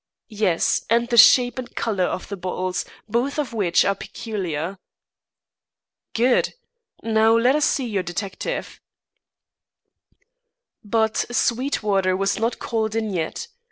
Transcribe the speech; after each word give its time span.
"Yes, 0.29 0.83
and 0.89 1.09
the 1.09 1.15
shape 1.15 1.59
and 1.59 1.75
colour 1.75 2.05
of 2.05 2.27
the 2.27 2.35
bottles, 2.35 2.85
both 3.07 3.37
of 3.37 3.53
which 3.53 3.85
are 3.85 3.93
peculiar." 3.93 4.79
"Good! 6.15 6.55
Now 7.03 7.37
let 7.37 7.55
us 7.55 7.65
see 7.65 7.85
your 7.85 8.01
detective." 8.01 8.81
But 10.83 11.17
Sweetwater 11.29 12.17
was 12.17 12.39
not 12.39 12.57
called 12.57 12.95
in 12.95 13.11
yet. 13.13 13.47